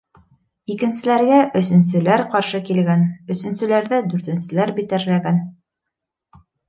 [0.75, 3.03] Икенселәргә өсөнсөләр ҡаршы килгән,
[3.35, 5.39] өсөнсөләрҙе дүртенселәр битәрләгән...